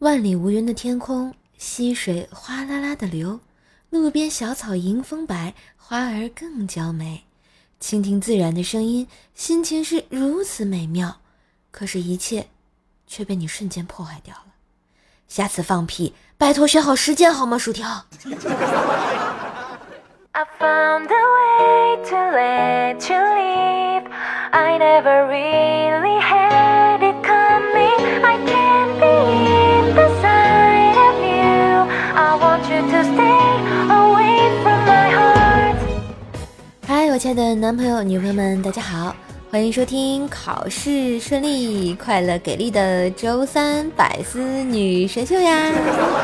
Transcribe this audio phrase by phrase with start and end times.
[0.00, 3.40] 万里无云的天空，溪水哗啦啦的流，
[3.90, 7.24] 路边小草迎风摆，花儿更娇美。
[7.78, 11.18] 倾听自然的声音，心情是如此美妙。
[11.70, 12.48] 可是，一切
[13.06, 14.54] 却被你瞬间破坏掉了。
[15.28, 17.58] 下次放屁，拜托选好时间好吗？
[17.58, 18.06] 薯条
[20.32, 24.10] ？I found a way to let you leave.
[24.50, 26.89] I never really had.。
[37.30, 39.14] 爱的男朋友、女朋友们，大家好，
[39.52, 45.70] 欢迎收听考试顺利、快乐给力的周三百思女神秀呀！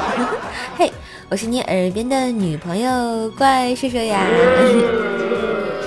[0.77, 0.92] 嘿，
[1.29, 4.27] 我是你耳边的女朋友怪兽兽呀！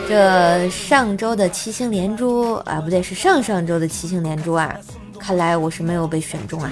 [0.08, 4.74] 这上周的七星连珠啊，不对，是上上周的七星连珠啊！
[5.20, 6.72] 看来我是没有被选中啊，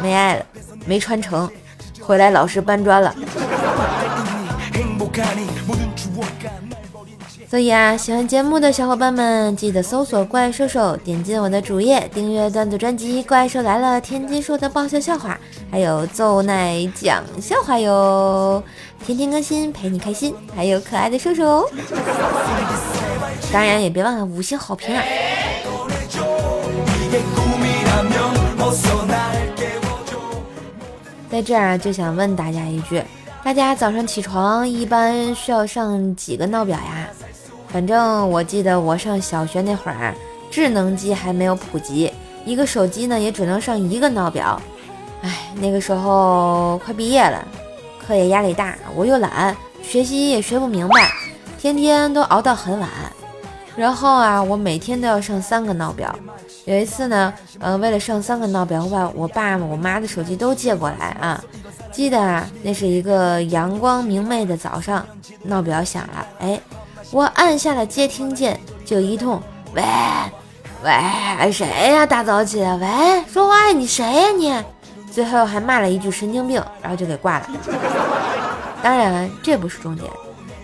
[0.00, 0.46] 没爱了，
[0.86, 1.50] 没穿成，
[2.00, 3.12] 回来老师搬砖了。
[7.50, 18.62] 所以啊，喜欢节目的小伙伴们，记得搜索“怪兽兽”，点进我的主页，订阅段子专辑《怪兽来了》，天津说的爆笑笑话，还有奏奶讲笑话哟，
[19.06, 21.70] 天天更新，陪你开心，还有可爱的兽兽哦。
[23.50, 25.02] 当然也别忘了五星好评啊！
[31.30, 33.02] 在这儿就想问大家一句：
[33.42, 36.97] 大家早上起床一般需要上几个闹表呀？
[37.68, 40.14] 反正我记得我上小学那会儿，
[40.50, 42.10] 智能机还没有普及，
[42.44, 44.60] 一个手机呢也只能上一个闹表。
[45.22, 47.46] 哎，那个时候快毕业了，
[48.04, 51.10] 课业压力大，我又懒，学习也学不明白，
[51.58, 52.88] 天天都熬到很晚。
[53.76, 56.12] 然后啊，我每天都要上三个闹表。
[56.64, 61.42] 有一次呢，呃，为了上三个闹表，我把我爸我妈的手机都借过来啊。
[61.92, 65.06] 记得啊，那是一个阳光明媚的早上，
[65.42, 66.60] 闹表响了，哎。
[67.10, 69.42] 我按下了接听键，就一通
[69.74, 69.82] 喂
[70.84, 72.04] 喂，谁呀？
[72.04, 72.86] 大早起的，喂，
[73.32, 73.72] 说话呀？
[73.72, 74.30] 你谁呀？
[74.32, 74.64] 你
[75.10, 77.46] 最后还骂了一句神经病，然后就给挂了。
[78.82, 80.10] 当然，这不是重点，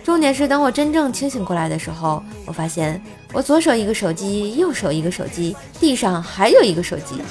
[0.03, 3.01] 重点是等我真正清醒过来的时候，我发现
[3.33, 7.21] 我左手一个手机，右手一个手机，地上还有一个手机，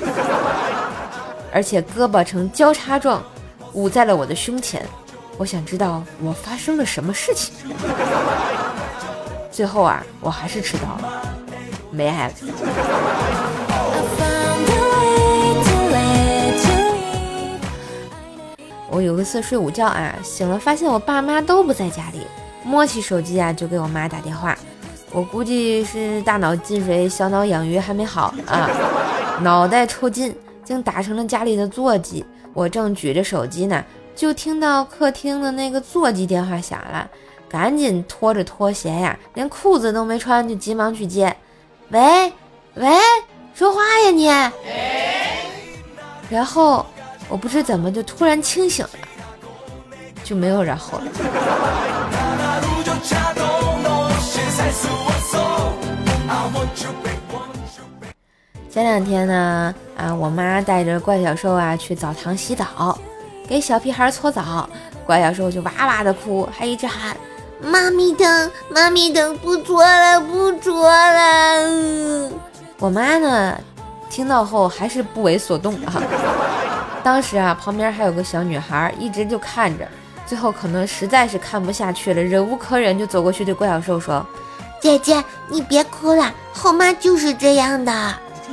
[1.52, 3.22] 而且胳膊呈交叉状
[3.74, 4.84] 捂在了我的胸前。
[5.36, 7.54] 我想知道我发生了什么事情。
[9.54, 11.22] 最后啊，我还是迟到了，
[11.92, 12.34] 没爱了。
[18.90, 22.26] 我有一次睡午觉啊，醒了发现我爸妈都不在家里，
[22.64, 24.58] 摸起手机啊就给我妈打电话。
[25.12, 28.68] 我估计是大脑进水，小脑养鱼还没好啊，
[29.40, 32.26] 脑袋抽筋，竟打成了家里的座机。
[32.52, 33.84] 我正举着手机呢，
[34.16, 37.08] 就听到客厅的那个座机电话响了。
[37.54, 41.32] 赶紧拖着拖鞋呀，连裤子都没穿，就急忙去接。
[41.90, 42.32] 喂
[42.74, 42.90] 喂，
[43.54, 44.26] 说话呀你！
[46.28, 46.84] 然后
[47.28, 48.90] 我不知怎么就突然清醒了，
[50.24, 51.04] 就没有然后了。
[58.68, 62.98] 前两天呢，啊，我妈带着怪小兽啊去澡堂洗澡，
[63.46, 64.68] 给小屁孩搓澡，
[65.06, 67.16] 怪小兽就哇哇的哭，还一直喊。
[67.64, 72.30] 妈咪疼，妈咪疼，不搓了，不搓了。
[72.78, 73.58] 我妈呢，
[74.10, 76.02] 听到后还是不为所动啊。
[77.02, 79.88] 当时啊，旁边还有个小女孩，一直就看着。
[80.26, 84.26] 最后可能实在是看不下去了，忍无可忍，就走过去对郭小兽说
[84.80, 87.92] ：“姐姐，你别哭了，后妈就是这样的。”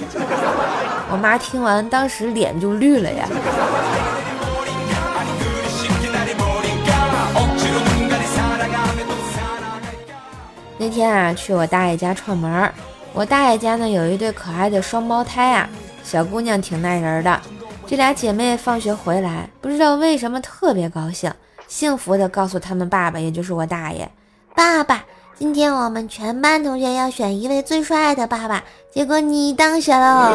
[1.11, 3.28] 我妈听完，当时脸就绿了呀。
[10.81, 12.74] 那天啊，去我大爷家串门儿。
[13.14, 15.69] 我大爷家呢有一对可爱的双胞胎啊，
[16.03, 17.40] 小姑娘挺耐人的。
[17.86, 21.32] 这俩姐妹放学回来，不知道为什么特别高兴，
[21.67, 24.09] 幸福的告诉他们爸爸，也就是我大爷
[24.58, 25.05] ：“爸爸，
[25.38, 30.34] 今天我们全班同学要选一位最帅的爸爸，结果你当选了。”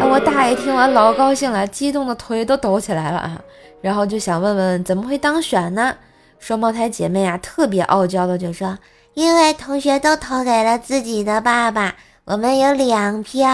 [0.00, 3.38] 哎，我大爷听完老高兴了，激动的腿都抖起来了啊！
[3.82, 5.94] 然后就想问问怎么会当选呢？
[6.38, 8.78] 双胞胎姐妹啊，特别傲娇的就说。
[9.14, 11.94] 因为同学都投给了自己的爸爸，
[12.24, 13.46] 我们有两票，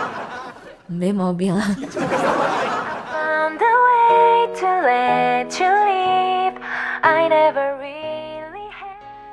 [0.86, 1.74] 没毛病啊。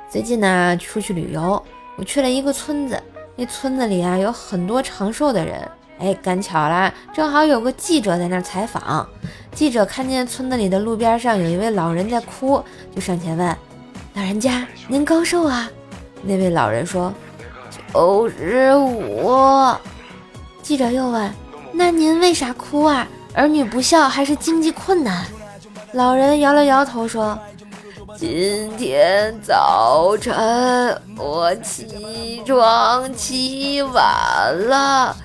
[0.08, 1.62] 最近呢，出去旅游，
[1.96, 3.02] 我去了一个村子，
[3.36, 5.68] 那村子里啊有很多长寿的人。
[5.98, 9.06] 哎，赶巧了，正好有个记者在那儿采访。
[9.52, 12.64] 记者看见村子里的路边上有一位老人在哭，
[12.94, 13.56] 就上前问
[14.14, 15.68] ：“老人家，您高寿啊？”
[16.22, 17.12] 那位老人说
[17.92, 19.30] ：“九十五。”
[20.62, 21.30] 记者又问
[21.72, 23.06] ：“那您为啥哭啊？
[23.34, 25.24] 儿女不孝还是经济困难？”
[25.92, 27.38] 老人摇了摇头说。
[28.16, 34.04] 今天早晨我起床起晚
[34.68, 35.16] 了，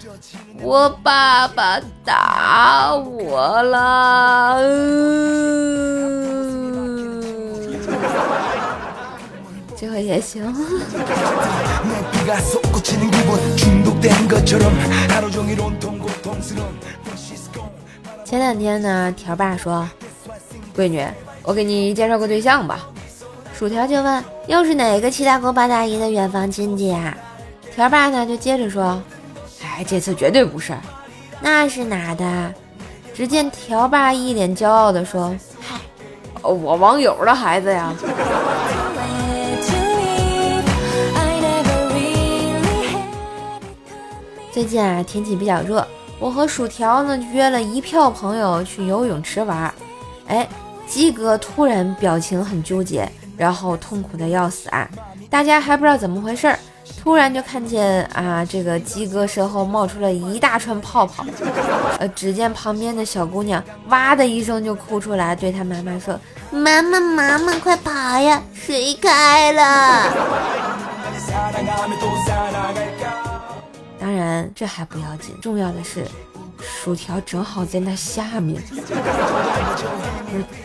[0.63, 4.59] 我爸爸打我了。
[9.79, 10.53] 这个也行。
[18.25, 19.87] 前两天呢，条爸说，
[20.75, 21.01] 闺女。
[21.43, 22.89] 我给你介绍个对象吧，
[23.57, 27.17] 薯条就问：“又是哪个七大姑八大姨的远房亲戚啊？”
[27.73, 29.01] 条爸呢就接着说
[29.63, 30.73] ：“哎，这次绝对不是，
[31.39, 32.53] 那是哪的？”
[33.15, 35.79] 只见条爸一脸骄傲地说：“嗨，
[36.41, 37.93] 我网友的孩子呀。”
[44.59, 45.87] 最近啊，天气比较热，
[46.19, 49.73] 我和薯条呢约了一票朋友去游泳池玩，
[50.27, 50.45] 哎。
[50.85, 54.89] 鸡哥突然表情很纠结，然后痛苦的要死啊！
[55.29, 56.59] 大家还不知道怎么回事儿，
[57.01, 61.23] 突然就看见啊，这个鸡哥身后冒出了一大串泡泡。
[61.99, 66.19] 呃，只见旁边的小姑娘哇的一声就哭出来，对她妈妈说
[66.51, 70.11] ：“妈妈，妈妈，快跑呀，水开了！”
[73.99, 76.05] 当然，这还不要紧，重要的是。
[76.61, 78.61] 薯条正好在那下面，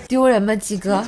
[0.09, 1.05] 丢人吗，鸡哥？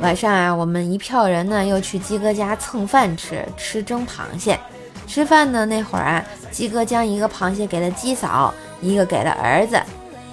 [0.00, 4.58] 晚上啊，我们一票人呢又去鸡哥家蹭饭吃，吃蒸螃蟹。
[5.06, 9.80] 吃饭呢那会儿啊，鸡哥将一个螃蟹给了鸡嫂，一个给了儿子。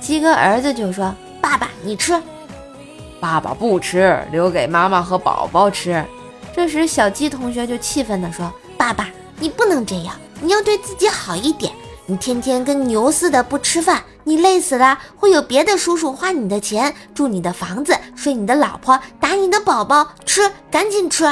[0.01, 2.21] 鸡哥儿子就说：“爸爸，你吃。”
[3.19, 6.03] 爸爸不吃，留给妈妈和宝宝吃。
[6.53, 11.71] 这时，小鸡同学就气愤地说：“爸爸，你不能这样，你要对自己好一点。
[12.05, 20.07] 你天天跟牛似的不吃饭，你累死了，会有别的叔叔花你的钱，住你的房子，睡你的老婆，打你的宝宝。
[20.25, 21.25] 吃，赶紧吃。”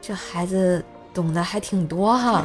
[0.00, 0.82] 这孩子
[1.12, 2.42] 懂得还挺多哈。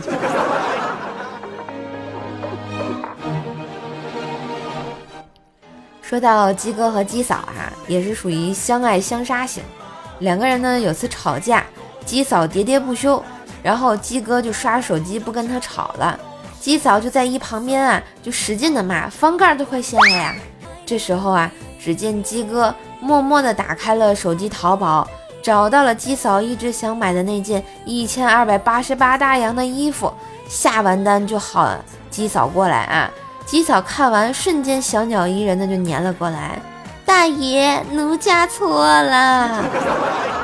[6.11, 9.63] 说到鸡哥和鸡嫂啊，也是属于相爱相杀型。
[10.19, 11.63] 两个人呢有次吵架，
[12.05, 13.23] 鸡嫂喋喋不休，
[13.63, 16.19] 然后鸡哥就刷手机不跟他吵了，
[16.59, 20.35] 鸡嫂就在一旁边啊就使劲的骂，翻盖都快掀了呀。
[20.85, 21.49] 这时候啊，
[21.81, 25.07] 只见鸡哥默默的打开了手机淘宝，
[25.41, 30.11] 找到了鸡嫂一直想买的那件一千二百八十八大洋的衣服，
[30.49, 31.73] 下完单就好，
[32.09, 33.09] 鸡嫂过来啊。
[33.45, 36.61] 鸡嫂看完瞬间小鸟依人的就粘了过来。
[37.05, 39.65] 大爷，奴家错了。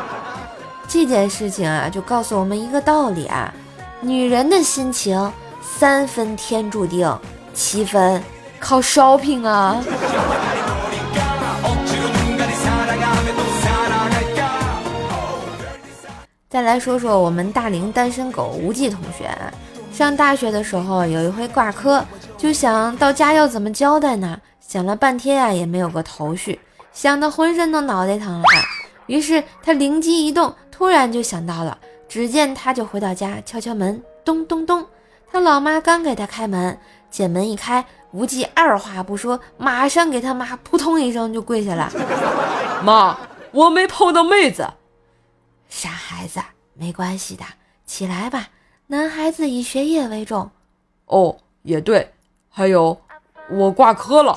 [0.88, 3.54] 这件事情啊，就告诉我们一个道理啊：
[4.02, 7.18] 女人的心情三分天注定，
[7.54, 8.22] 七分
[8.60, 9.82] 靠 shopping 啊。
[16.50, 19.30] 再来说说我们大龄单身狗无忌同学，
[19.94, 22.04] 上大学的时候有一回挂科，
[22.38, 24.40] 就想到家要怎么交代呢？
[24.60, 26.60] 想了半天啊，也没有个头绪，
[26.94, 28.46] 想得浑身都脑袋疼了。
[29.08, 31.78] 于是他灵机一动，突然就想到了。
[32.08, 34.86] 只见他就回到家，敲敲门，咚咚咚。
[35.32, 36.78] 他老妈刚给他开门，
[37.10, 41.92] 见门一开，无忌二话不说，马上给他妈扑通一声就跪下了。
[42.84, 43.18] 妈，
[43.52, 44.68] 我没碰到妹子。
[45.70, 46.40] 傻孩子，
[46.76, 47.44] 没关系的，
[47.86, 48.50] 起来吧。
[48.88, 50.52] 男孩子以学业为重。
[51.08, 52.14] 哦，也对。
[52.58, 52.98] 还有。
[53.52, 54.36] 我挂科了，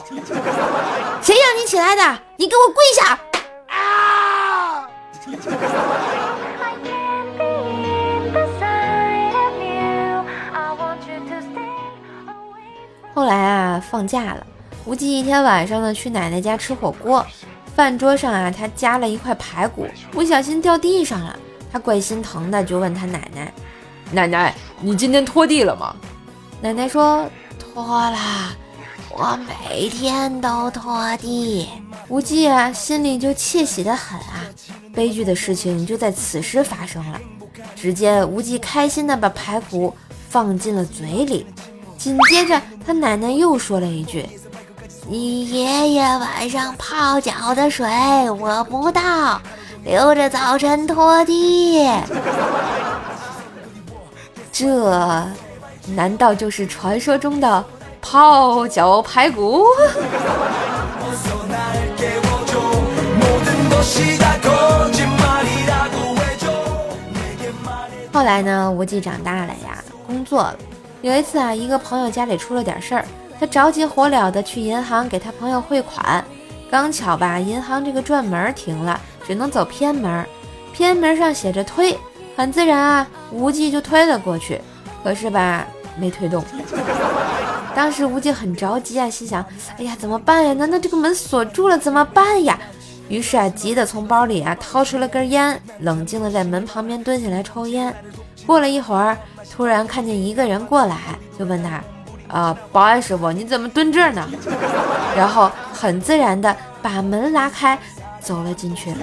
[1.23, 2.03] 谁让你起来的？
[2.37, 3.19] 你给我跪下！
[3.67, 4.87] 啊！
[13.15, 14.47] 后来啊，放假了，
[14.85, 17.27] 无忌一天晚上呢，去奶奶家吃火锅，
[17.75, 21.37] 饭桌上啊，他夹了一块排骨，不小心掉地上了，
[21.73, 23.53] 他怪心疼的，就问他奶奶
[24.13, 25.97] ：“奶奶，你今天拖地了吗？”
[26.63, 27.29] 奶奶说
[27.73, 28.19] ：“拖了。”
[29.13, 31.69] 我每天都拖地，
[32.09, 34.47] 无忌啊，心里就窃喜的很啊。
[34.95, 37.21] 悲剧的事情就在此时发生了。
[37.75, 39.95] 只见无忌开心的把排骨
[40.29, 41.45] 放进了嘴里，
[41.99, 44.25] 紧接着他奶奶又说了一句
[45.09, 47.85] ：“你爷爷晚上泡脚的水
[48.31, 49.41] 我不倒，
[49.85, 51.85] 留着早晨拖地。
[54.53, 55.27] 这
[55.95, 57.65] 难道就是传说中的
[58.01, 59.65] 泡脚排骨？
[68.13, 70.57] 后来呢，无忌长大了呀，工作了。
[71.01, 73.05] 有一次啊，一个朋友家里出了点事儿，
[73.39, 76.23] 他着急火燎的去银行给他朋友汇款。
[76.71, 80.27] 刚巧吧，银行这个转门停了，只能走偏门。
[80.73, 81.99] 偏门上写着推，
[82.37, 84.61] 很自然啊，无忌就推了过去。
[85.03, 85.67] 可是吧，
[85.97, 86.45] 没推动。
[87.75, 89.45] 当时无忌很着急啊，心想：
[89.79, 90.53] 哎呀，怎么办呀？
[90.55, 91.79] 难道这个门锁住了？
[91.79, 92.59] 怎么办呀？
[93.09, 97.95] 于是啊，急得从包里啊掏出了根烟，冷静的在门旁边蹲下来抽烟。
[98.47, 99.17] 过了一会儿，
[99.51, 100.97] 突然看见一个人过来，
[101.39, 101.81] 就问他
[102.29, 104.29] ：“啊，保安师傅，你怎么蹲这儿呢？”
[105.17, 107.79] 然后很自然的把门拉开，
[108.21, 108.95] 走了进去。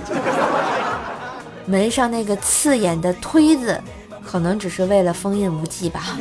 [1.65, 3.79] 门上那个刺眼的“推”字，
[4.29, 6.17] 可能只是为了封印无忌吧。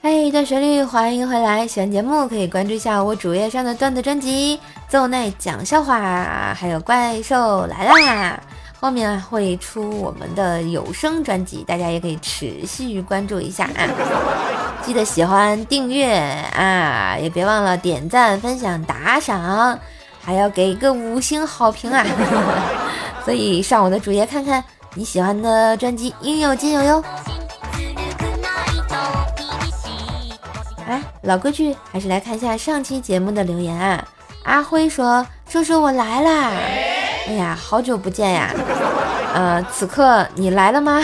[0.00, 1.66] 嘿，一段旋律，欢迎回来！
[1.66, 4.56] 喜欢节目可以关注一下我主页上的段子专辑
[4.88, 5.98] 《奏奈讲笑话》，
[6.54, 8.40] 还有怪兽来啦！
[8.86, 13.82] 后面会出我们的有声专辑，大家也可以持续关注一下啊！
[14.86, 19.76] 记得喜欢、订阅啊，也别忘了点赞、分享、打赏，
[20.22, 22.06] 还要给个五星好评啊！
[23.26, 24.62] 所以上我的主页看看
[24.94, 27.04] 你喜欢的专辑，应有尽有哟！
[30.86, 34.06] 来，老规矩，还是来看一下上期节目的留言啊。
[34.44, 36.52] 阿辉说：“叔叔，我来啦！
[37.26, 38.50] 哎呀，好久不见呀。
[39.34, 41.00] 呃，此刻你来了吗？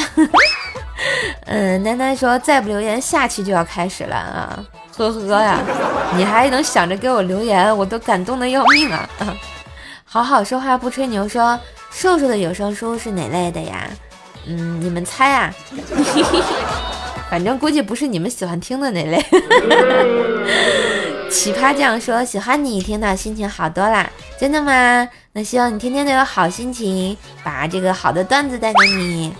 [1.46, 4.64] 嗯，楠楠说再不留言，下期就要开始了啊。
[4.96, 5.58] 呵呵呀，
[6.16, 9.08] 你还能想着给我留言，我都感动的要命啊。
[10.04, 11.58] 好好说话不吹牛，说
[11.90, 13.88] 瘦瘦的有声书是哪类的呀？
[14.46, 15.52] 嗯，你们猜啊。
[17.30, 19.24] ”反正估计不是你们喜欢听的那类。
[21.32, 24.08] 奇葩酱说喜欢你，听到心情好多啦，
[24.38, 25.08] 真的吗？
[25.32, 29.34] 那希望你天天都有好心情，把这个好的段子带给你。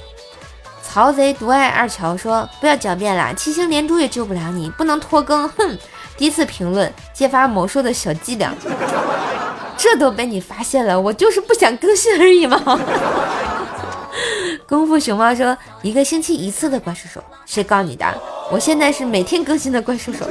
[0.82, 5.46] 曹贼独爱二乔说不要狡辩了，七星连珠也救不了你，不能拖更。
[5.50, 5.78] 哼，
[6.16, 8.54] 第一次评论揭发某说的小伎俩，
[9.76, 12.58] 这都被你发现了，我就是不想更新而已嘛。
[14.66, 18.06] 功夫熊猫说：“一个星期一次的怪兽手，谁告你的？
[18.50, 20.26] 我现在是每天更新的怪兽手。”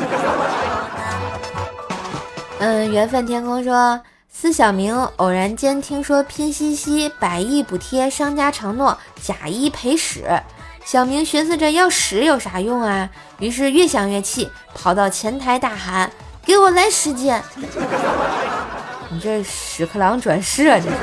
[2.62, 4.00] 嗯，缘分天空说
[4.30, 10.40] ：“司小明偶然间听说拼夕夕百亿补贴，商家承诺假一赔十。
[10.86, 13.10] 小明寻思着要屎有啥用啊？
[13.40, 16.12] 于是越想越气，跑到前台大喊
[16.46, 17.42] ：‘给我来十件！’
[19.10, 20.78] 你这屎壳郎转世啊！
[20.80, 20.96] 这是。”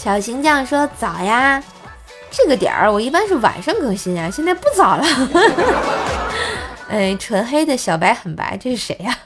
[0.00, 1.60] 小行将说：“早呀，
[2.30, 5.04] 这个点儿我一般是晚上更新啊，现在不早了。
[6.88, 9.18] ”哎，纯黑的小白很白，这是谁呀？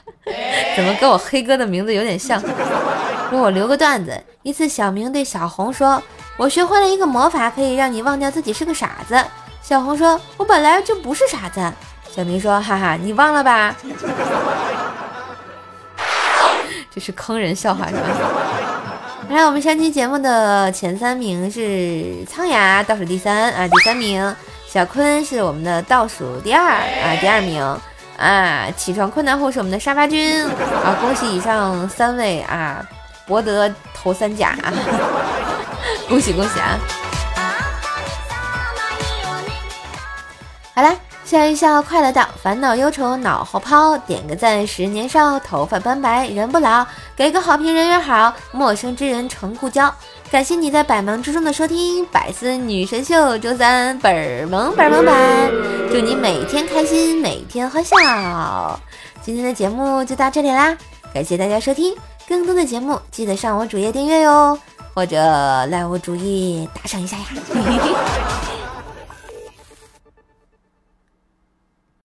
[0.77, 2.39] 怎么跟我黑哥的名字有点像？
[3.31, 4.15] 给我留个段子。
[4.43, 6.01] 一次，小明对小红说
[6.37, 9.19] ：“我学会了一个魔法，可以让你忘掉自己是个傻子。”
[9.61, 11.73] 小红说：“我本来就不是傻子。”
[12.15, 13.75] 小明说：“哈哈，你忘了吧？”
[16.93, 18.01] 这是坑人笑话是吧？
[19.29, 24.33] 来，我们上期节目的前三名是苍牙倒数第三啊，第三名
[24.67, 27.61] 小坤是我们的倒数第二啊，第二名
[28.17, 32.83] 啊，起床困难户是我们的沙发君啊，恭喜以上三位啊，
[33.25, 34.55] 博得头三甲，
[36.09, 36.77] 恭喜恭喜啊！
[40.73, 40.95] 好啦。
[41.25, 43.97] 笑一笑，快乐到；烦恼忧愁脑后抛。
[43.97, 46.87] 点个赞，十年少；头发斑白，人不老。
[47.17, 48.33] 给个好评，人缘好。
[48.53, 49.93] 陌生之人成故交。
[50.29, 55.49] 感谢你在百忙之中的收听《百思女神秀》周三本儿萌本儿萌版。
[55.89, 57.97] 祝你每天开心，每天欢笑。
[59.21, 60.77] 今天的节目就到这里啦，
[61.13, 61.95] 感谢大家收听。
[62.27, 64.59] 更多的节目记得上我主页订阅哟，
[64.93, 65.17] 或者
[65.67, 67.25] 来我主页打赏一下呀。